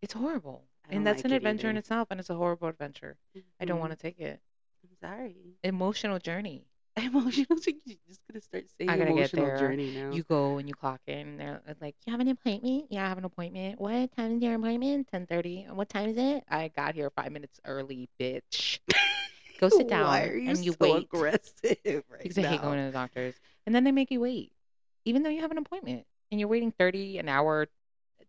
[0.02, 0.64] It's horrible.
[0.88, 1.80] I don't And that's like an it adventure in either.
[1.80, 3.16] itself, and it's a horrible adventure.
[3.60, 4.06] I don't want to mm-hmm.
[4.06, 4.40] take it.
[4.84, 5.56] I'm sorry.
[5.62, 6.66] Emotional journey.
[6.96, 7.46] Emotional.
[7.84, 9.58] You're just gonna start saying I gotta get emotional there.
[9.58, 10.10] journey now.
[10.10, 12.86] You go and you clock in, and they're like, "You have an appointment?
[12.90, 13.80] Yeah, I have an appointment.
[13.80, 15.08] What time is your appointment?
[15.08, 15.66] Ten thirty.
[15.70, 16.44] What time is it?
[16.48, 18.80] I got here five minutes early, bitch.
[19.60, 21.04] Go sit down Why are you and you so wait.
[21.04, 21.78] aggressive
[22.10, 22.62] right Because I hate now?
[22.62, 23.34] going to the doctors,
[23.66, 24.52] and then they make you wait,
[25.04, 27.68] even though you have an appointment, and you're waiting thirty an hour,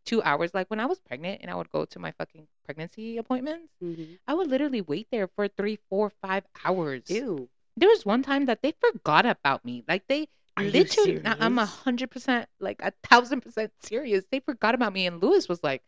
[0.05, 0.53] two hours.
[0.53, 4.17] Like when I was pregnant, and I would go to my fucking pregnancy appointments, Mhm.
[4.27, 7.03] I would literally wait there for three, four, five hours.
[7.09, 7.49] Ew.
[7.77, 9.83] There was one time that they forgot about me.
[9.87, 14.25] Like they Are literally, I'm a hundred percent, like a thousand percent serious.
[14.31, 15.81] They forgot about me, and Lewis was like,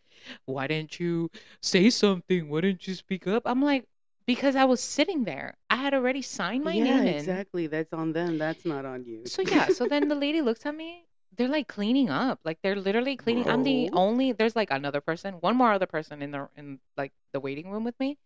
[0.45, 1.29] "Why didn't you
[1.61, 2.49] say something?
[2.49, 3.85] Why didn't you speak up?" I'm like,
[4.25, 5.55] "Because I was sitting there.
[5.69, 7.67] I had already signed my yeah, name in." exactly.
[7.67, 8.37] That's on them.
[8.37, 9.23] That's not on you.
[9.25, 11.05] So yeah, so then the lady looks at me.
[11.35, 12.39] They're like cleaning up.
[12.45, 13.47] Like they're literally cleaning.
[13.49, 14.31] I'm the only.
[14.31, 17.83] There's like another person, one more other person in the in like the waiting room
[17.83, 18.17] with me.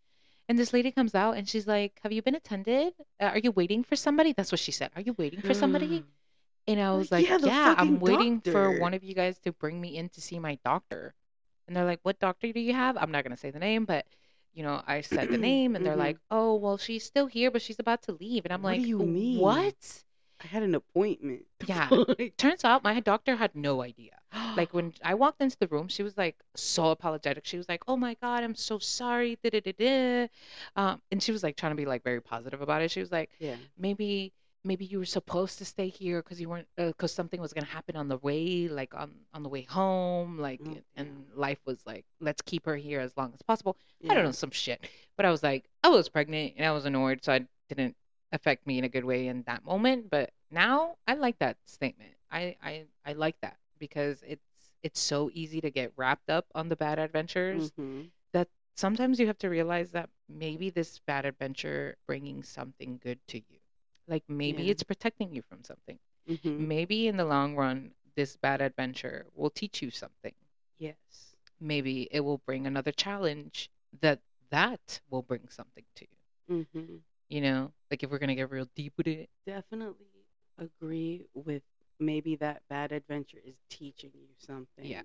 [0.50, 2.94] And this lady comes out and she's like, "Have you been attended?
[3.20, 4.92] Uh, Are you waiting for somebody?" That's what she said.
[4.96, 6.04] Are you waiting for somebody?
[6.68, 9.82] And I was Like, yeah, "Yeah, I'm waiting for one of you guys to bring
[9.82, 11.14] me in to see my doctor."
[11.68, 14.06] And they're like, "What doctor do you have?" I'm not gonna say the name, but
[14.54, 16.00] you know, I said the name, and they're Mhm.
[16.00, 18.82] like, "Oh, well, she's still here, but she's about to leave." And I'm What do
[18.82, 19.38] like, you mean?
[19.40, 20.04] "What?"
[20.44, 21.46] I had an appointment.
[21.66, 21.90] Yeah.
[22.20, 24.12] Like, Turns out my doctor had no idea.
[24.56, 27.46] Like when I walked into the room, she was like so apologetic.
[27.46, 30.28] She was like, "Oh my god, I'm so sorry." Da, da, da, da.
[30.76, 32.90] Um, and she was like trying to be like very positive about it.
[32.92, 33.56] She was like, yeah.
[33.78, 37.68] maybe maybe you were supposed to stay here because you weren't because something was gonna
[37.68, 41.80] happen on the way, like on on the way home, like Mm, and life was
[41.86, 43.78] like, let's keep her here as long as possible.
[44.10, 46.86] I don't know some shit, but I was like, I was pregnant and I was
[46.86, 47.96] annoyed, so I didn't
[48.32, 50.10] affect me in a good way in that moment.
[50.10, 52.12] But now I like that statement.
[52.32, 54.42] I I I like that because it's
[54.84, 58.12] it's so easy to get wrapped up on the bad adventures Mhm.
[58.34, 63.38] that sometimes you have to realize that maybe this bad adventure bringing something good to
[63.40, 63.60] you.
[64.08, 64.72] Like maybe Yeah.
[64.72, 66.00] it's protecting you from something.
[66.28, 66.60] Mhm.
[66.68, 70.36] Maybe in the long run, this bad adventure will teach you something.
[70.78, 71.36] Yes.
[71.60, 73.70] Maybe it will bring another challenge
[74.02, 76.66] that that will bring something to you.
[76.66, 77.04] Mhm.
[77.30, 79.30] You know, like if we're gonna get real deep with it.
[79.46, 80.26] Definitely
[80.58, 81.64] agree with
[82.00, 84.86] maybe that bad adventure is teaching you something.
[84.86, 85.02] yeah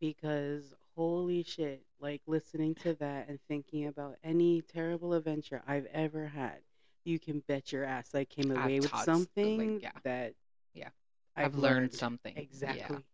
[0.00, 6.26] Because holy shit, like listening to that and thinking about any terrible adventure I've ever
[6.26, 6.58] had,
[7.04, 9.92] you can bet your ass I came I've away with taught s- like, something yeah.
[10.04, 10.34] that
[10.74, 10.90] Yeah.
[11.36, 12.34] I've, I've, learned, something.
[12.34, 12.42] Yeah.
[12.42, 13.04] Exactly.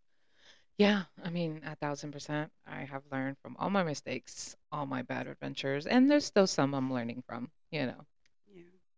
[0.79, 2.51] Yeah, I mean, a thousand percent.
[2.67, 6.75] I have learned from all my mistakes, all my bad adventures, and there's still some
[6.75, 8.07] I'm learning from, you know.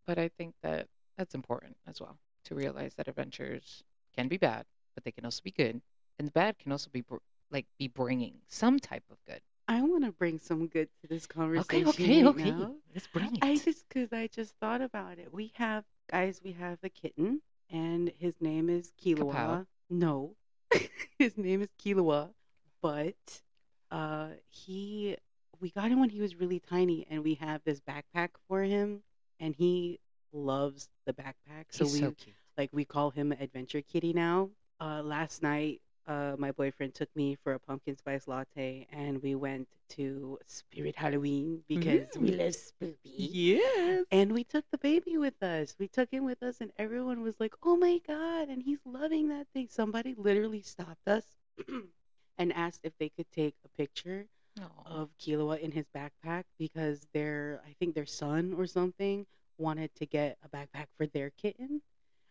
[0.08, 0.86] But I think that
[1.18, 3.84] that's important as well to realize that adventures
[4.16, 5.82] can be bad, but they can also be good,
[6.18, 7.16] and the bad can also be br-
[7.50, 9.42] like be bringing some type of good.
[9.68, 11.88] I want to bring some good to this conversation.
[11.88, 12.50] Okay, okay, right okay.
[12.52, 12.74] now.
[12.94, 13.44] Let's bring it.
[13.44, 15.28] I just because I just thought about it.
[15.30, 16.40] We have guys.
[16.42, 19.34] We have a kitten, and his name is Kilowa.
[19.34, 19.66] Kapow.
[19.90, 20.36] No,
[21.18, 22.30] his name is Kilowa,
[22.80, 23.42] but
[23.90, 25.18] uh, he
[25.60, 29.02] we got him when he was really tiny, and we have this backpack for him,
[29.40, 30.00] and he
[30.32, 31.66] loves the backpack.
[31.70, 32.14] So He's we so
[32.56, 34.50] like we call him Adventure Kitty now.
[34.80, 39.34] Uh, last night, uh, my boyfriend took me for a pumpkin spice latte, and we
[39.34, 42.36] went to Spirit Halloween because we Ooh.
[42.36, 42.98] love spooky.
[43.14, 44.04] Yes.
[44.10, 45.74] And we took the baby with us.
[45.78, 49.28] We took him with us, and everyone was like, "Oh my god!" And he's loving
[49.28, 49.68] that thing.
[49.70, 51.24] Somebody literally stopped us
[52.38, 54.26] and asked if they could take a picture
[54.60, 55.00] Aw.
[55.00, 59.26] of Kilowa in his backpack because their, I think their son or something,
[59.58, 61.82] wanted to get a backpack for their kitten,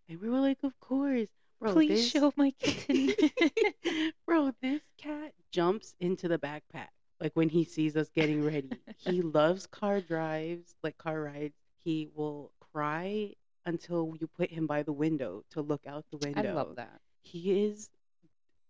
[0.08, 3.14] and we were like, "Of course, bro." Please this- show my kitten.
[4.26, 8.70] Bro, this cat jumps into the backpack like when he sees us getting ready.
[8.98, 11.56] he loves car drives, like car rides.
[11.84, 13.34] He will cry
[13.66, 16.50] until you put him by the window to look out the window.
[16.50, 17.00] I love that.
[17.22, 17.90] He is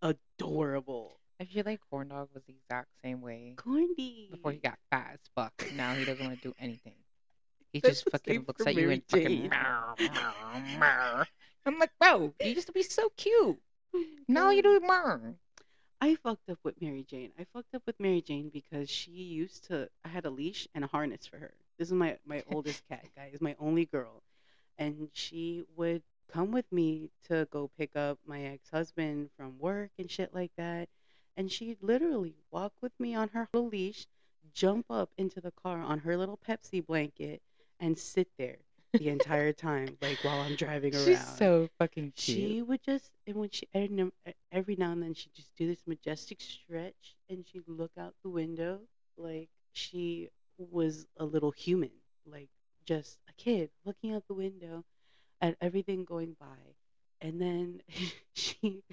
[0.02, 1.20] adorable.
[1.39, 4.30] I feel like Corn Dog was the exact same way Corny.
[4.32, 5.71] before he got fat as fuck.
[5.76, 6.95] Now he doesn't want to do anything.
[7.71, 9.50] He That's just fucking looks at you and fucking.
[9.50, 11.26] Meow, meow, meow.
[11.65, 13.58] I'm like, bro, you used to be so cute.
[14.28, 15.36] Now you do meow.
[16.02, 17.32] I fucked up with Mary Jane.
[17.39, 19.89] I fucked up with Mary Jane because she used to.
[20.04, 21.54] I had a leash and a harness for her.
[21.80, 24.21] This is my my oldest cat, guys, my only girl,
[24.78, 29.91] and she would come with me to go pick up my ex husband from work
[29.97, 30.89] and shit like that.
[31.38, 34.08] And she'd literally walk with me on her little leash,
[34.54, 37.41] jump up into the car on her little Pepsi blanket,
[37.80, 38.58] and sit there
[38.93, 41.06] the entire time, like while I'm driving around.
[41.06, 42.38] She's so fucking cute.
[42.38, 44.12] She would just, and when she, every,
[44.52, 48.30] every now and then, she'd just do this majestic stretch and she'd look out the
[48.30, 48.80] window
[49.17, 51.91] like she was a little human,
[52.26, 52.50] like
[52.86, 54.84] just a kid looking out the window
[55.41, 56.45] at everything going by.
[57.21, 57.82] And then
[58.34, 58.84] she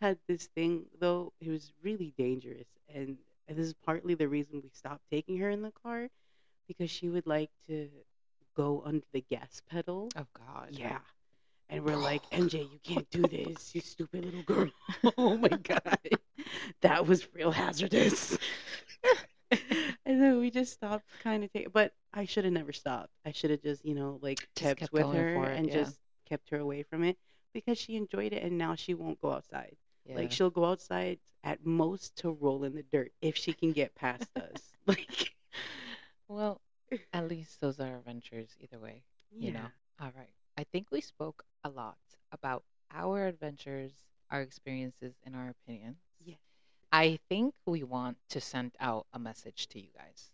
[0.00, 2.66] had this thing, though, it was really dangerous.
[2.94, 3.16] And,
[3.48, 6.08] and this is partly the reason we stopped taking her in the car
[6.68, 7.88] because she would like to
[8.56, 10.08] go under the gas pedal.
[10.16, 10.68] oh God.
[10.72, 10.98] Yeah.
[11.68, 14.70] And we're like, MJ, you can't do this, you stupid little girl.
[15.18, 15.98] oh my God.
[16.82, 18.38] That was real hazardous.
[19.50, 23.10] and then we just stopped kind of taking, but I should have never stopped.
[23.24, 25.74] I should have just, you know, like Just kept, kept with her it, and yeah.
[25.74, 27.16] just kept her away from it
[27.52, 29.76] because she enjoyed it and now she won't go outside.
[30.08, 30.16] Yeah.
[30.16, 33.94] Like she'll go outside at most to roll in the dirt if she can get
[33.94, 34.72] past us.
[34.86, 35.32] Like,
[36.28, 36.60] well,
[37.12, 39.02] at least those are adventures either way.
[39.32, 39.66] You know.
[40.00, 40.30] All right.
[40.56, 41.96] I think we spoke a lot
[42.32, 43.92] about our adventures,
[44.30, 45.98] our experiences, and our opinions.
[46.24, 46.38] Yes.
[46.92, 50.30] I think we want to send out a message to you guys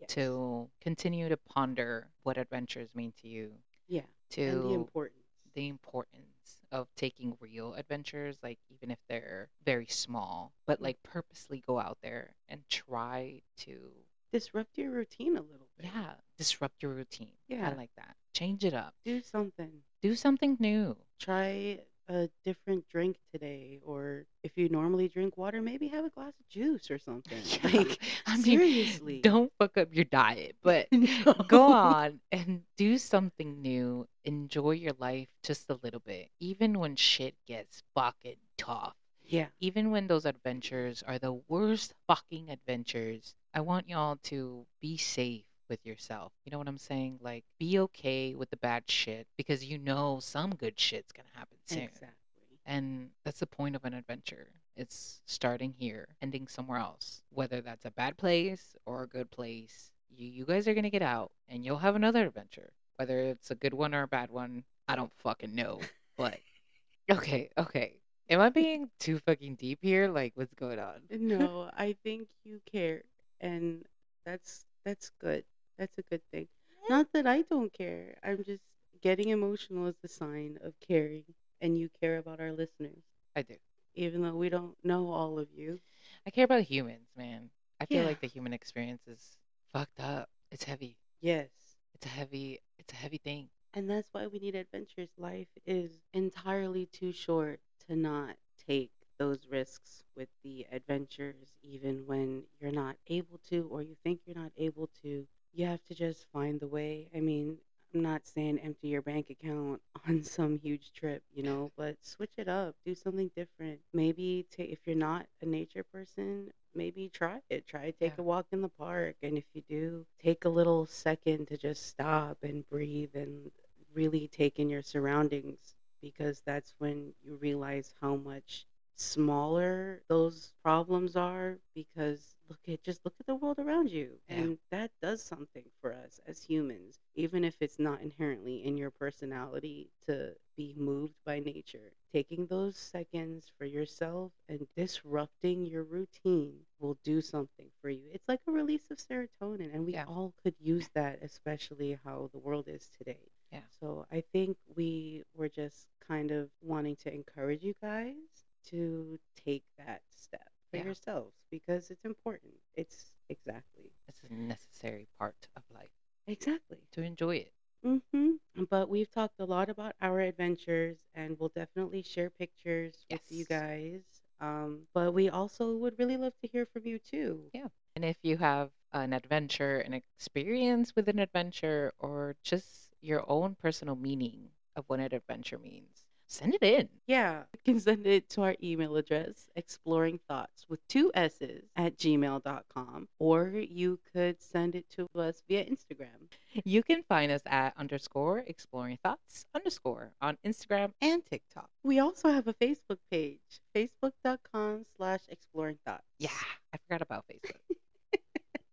[0.00, 0.10] Yes.
[0.10, 3.52] to continue to ponder what adventures mean to you,
[3.88, 4.02] Yeah.
[4.30, 5.24] to And the importance.
[5.54, 6.35] the importance
[6.72, 10.84] of taking real adventures, like even if they're very small, but mm.
[10.84, 13.90] like purposely go out there and try to,
[14.32, 15.86] Disrupt your routine a little bit.
[15.94, 17.32] yeah, disrupt your routine.
[17.48, 17.70] Yeah.
[17.70, 18.16] I like that.
[18.34, 18.94] Change it up.
[19.04, 19.70] Do something.
[20.02, 20.96] Do something new.
[21.18, 26.32] try a different drink today or if you normally drink water maybe have a glass
[26.38, 30.88] of juice or something Yeah, like I mean, seriously Don't fuck up your diet, but
[30.92, 31.34] No.
[31.48, 34.06] go on and do something new.
[34.24, 38.94] Enjoy your life just a little bit, even when shit gets fucking tough.
[39.24, 44.96] yeah even when those adventures are the worst fucking adventures, I want y'all to be
[44.96, 46.32] safe with yourself.
[46.44, 47.18] You know what I'm saying?
[47.22, 51.58] Like, be okay with the bad shit because you know some good shit's gonna happen
[51.66, 51.80] soon.
[51.80, 54.48] exactly And that's the point of an adventure.
[54.76, 57.22] It's starting here, ending somewhere else.
[57.30, 61.02] Whether that's a bad place or a good place, you, you guys are gonna get
[61.02, 62.72] out and you'll have another adventure.
[62.96, 65.80] Whether it's a good one or a bad one, I don't fucking know.
[66.16, 66.38] But
[67.10, 68.00] okay, okay.
[68.28, 70.08] Am I being too fucking deep here?
[70.08, 71.00] Like, what's going on?
[71.10, 73.02] no i think you care
[73.40, 73.84] and
[74.24, 75.44] that's that's good
[75.78, 76.46] that's a good thing
[76.88, 78.62] not that i don't care i'm just
[79.02, 81.24] getting emotional is a sign of caring
[81.60, 83.02] and you care about our listeners
[83.36, 83.56] I do.
[83.94, 85.80] even though we don't know all of you
[86.26, 87.50] I care about humans, man.
[87.80, 88.04] I feel Yeah.
[88.04, 89.38] like the human experience is
[89.72, 90.28] fucked up.
[90.50, 90.98] It's heavy.
[91.20, 92.60] yes It's a heavy.
[92.78, 93.48] It's a heavy thing.
[93.74, 95.10] And that's why we need adventures.
[95.16, 102.44] Life is entirely too short to not take those risks with the adventures, even when
[102.60, 105.26] you're not able to or you think you're not able to.
[105.56, 107.08] You have to just find the way.
[107.16, 107.58] I mean,
[107.94, 112.34] I'm not saying empty your bank account on some huge trip, you know, but switch
[112.38, 113.80] it up, do something different.
[113.92, 117.66] Maybe if you're not a nature person, maybe try it.
[117.66, 118.18] Try take Yeah.
[118.18, 121.86] a walk in the park, and if you do, take a little second to just
[121.86, 123.50] stop and breathe and
[123.94, 128.66] really take in your surroundings because that's when you realize how much
[128.96, 134.36] smaller those problems are because look at just look at the world around you Yeah.
[134.36, 138.90] and that does something for us as humans even if it's not inherently in your
[138.90, 146.60] personality to be moved by nature taking those seconds for yourself and disrupting your routine
[146.78, 150.04] will do something for you it's like a release of serotonin and we Yeah.
[150.06, 153.60] all could use that especially how the world is today Yeah.
[153.80, 159.64] so I think we were just kind of wanting to encourage you guys to take
[159.78, 160.84] that step for Yeah.
[160.84, 162.54] yourselves because it's important.
[162.74, 163.92] It's exactly.
[164.08, 165.90] It's a necessary part of life
[166.26, 166.78] Exactly.
[166.92, 167.52] to enjoy it.
[167.82, 168.32] hmm
[168.70, 173.44] But we've talked a lot about our adventures and we'll definitely share pictures with you
[173.44, 174.02] guys.
[174.40, 177.52] Um, but we also would really love to hear from you too.
[177.52, 177.68] Yeah.
[177.96, 183.56] And if you have an adventure, an experience with an adventure, or just your own
[183.56, 186.88] personal meaning of what an adventure means, send it in.
[187.06, 191.96] Yeah, you can send it to our email address, exploring thoughts with two S's at
[191.96, 196.28] gmail.com, or you could send it to us via Instagram.
[196.64, 201.68] You can find us at underscore exploring thoughts underscore on Instagram and TikTok.
[201.82, 206.04] We also have a Facebook page, facebook.com slash exploring thoughts.
[206.18, 206.30] Yeah,
[206.72, 207.76] I forgot about Facebook.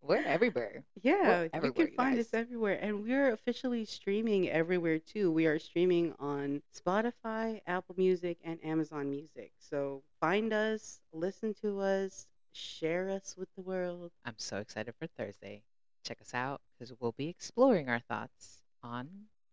[0.05, 0.83] We're everywhere.
[1.01, 2.77] Yeah, you everywhere, can you find us everywhere.
[2.81, 5.31] And we're officially streaming everywhere too.
[5.31, 9.53] We are streaming on Spotify, Apple Music, and Amazon Music.
[9.59, 14.11] So find us, listen to us, share us with the world.
[14.25, 15.63] I'm so excited for Thursday.
[16.03, 19.07] Check us out because we'll be exploring our thoughts on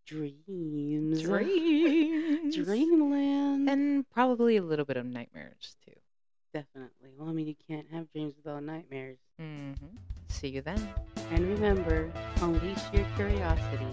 [0.04, 1.22] Dreams.
[1.22, 2.56] dreams.
[2.56, 3.70] Dreamland.
[3.70, 5.99] And probably a little bit of nightmares too.
[6.52, 7.10] Definitely.
[7.16, 9.18] Well, I mean, you can't have dreams without nightmares.
[9.38, 9.72] hmm
[10.28, 10.80] See you then.
[11.30, 13.86] And remember, unleash your curiosity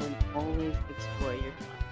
[0.00, 1.84] and always explore your thoughts.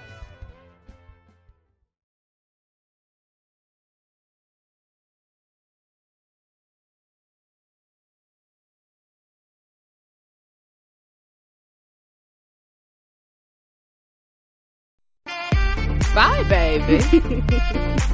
[16.15, 17.43] Bye, baby.